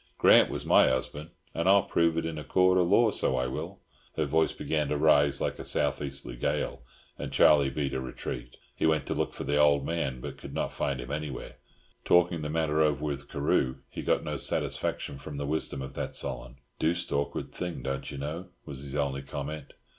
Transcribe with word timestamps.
Grant 0.17 0.49
was 0.49 0.65
my 0.65 0.87
husban', 0.87 1.29
and 1.53 1.69
I'll 1.69 1.83
prove 1.83 2.17
it 2.17 2.25
in 2.25 2.39
a 2.39 2.43
coort 2.43 2.81
of 2.81 2.87
law, 2.87 3.11
so 3.11 3.37
I 3.37 3.45
will!" 3.45 3.81
Her 4.17 4.25
voice 4.25 4.51
began 4.51 4.87
to 4.87 4.97
rise 4.97 5.39
like 5.39 5.59
a 5.59 5.63
south 5.63 6.01
easterly 6.01 6.37
gale, 6.37 6.81
and 7.19 7.31
Charlie 7.31 7.69
beat 7.69 7.93
a 7.93 8.01
retreat. 8.01 8.57
He 8.75 8.87
went 8.87 9.05
to 9.05 9.13
look 9.13 9.35
for 9.35 9.43
the 9.43 9.57
old 9.57 9.85
man, 9.85 10.19
but 10.19 10.37
could 10.39 10.55
not 10.55 10.73
find 10.73 10.99
him 10.99 11.11
anywhere. 11.11 11.57
Talking 12.03 12.41
the 12.41 12.49
matter 12.49 12.81
over 12.81 13.05
with 13.05 13.29
Carew 13.29 13.75
he 13.91 14.01
got 14.01 14.23
no 14.23 14.37
satisfaction 14.37 15.19
from 15.19 15.37
the 15.37 15.45
wisdom 15.45 15.83
of 15.83 15.93
that 15.93 16.15
Solon. 16.15 16.55
"Deuced 16.79 17.11
awkward 17.11 17.51
thing, 17.53 17.83
don't 17.83 18.09
you 18.09 18.17
know," 18.17 18.47
was 18.65 18.81
his 18.81 18.95
only 18.95 19.21
comment. 19.21 19.71